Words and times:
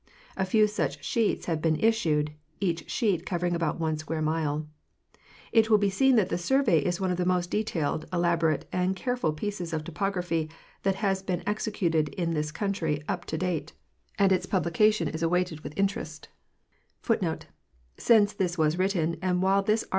A 0.35 0.45
few 0.45 0.65
such 0.65 1.05
sheets 1.05 1.45
have 1.45 1.61
been 1.61 1.75
issued, 1.79 2.33
each 2.59 2.89
sheet 2.89 3.23
covering 3.23 3.53
about 3.53 3.79
one 3.79 3.97
square 3.99 4.19
mile. 4.19 4.67
It 5.51 5.69
will 5.69 5.77
be 5.77 5.91
seen 5.91 6.15
that 6.15 6.29
this 6.29 6.43
survey 6.43 6.79
is 6.79 6.99
one 6.99 7.11
of 7.11 7.17
the 7.17 7.23
most 7.25 7.51
de 7.51 7.63
tailed, 7.63 8.07
elaborate, 8.11 8.67
and 8.73 8.95
careful 8.95 9.31
pieces 9.31 9.73
of 9.73 9.83
topography 9.83 10.49
that 10.81 10.95
has 11.05 11.21
been 11.21 11.43
executed 11.45 12.09
in 12.15 12.33
this 12.33 12.51
country 12.51 13.03
up 13.07 13.25
to 13.25 13.37
date, 13.37 13.73
and 14.17 14.31
its 14.31 14.47
publication 14.47 15.07
is 15.07 15.21
= 15.21 15.21
The 15.21 15.29
first 17.99 18.77
Meridian. 18.81 19.17